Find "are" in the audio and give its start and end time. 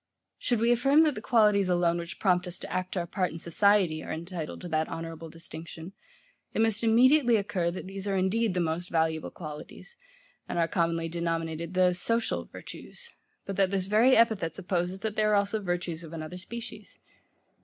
4.03-4.11, 8.07-8.17, 10.57-10.67, 15.33-15.35